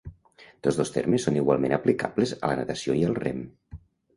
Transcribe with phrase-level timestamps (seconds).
[0.67, 3.45] Tots dos termes són igualment aplicables a la natació i al rem.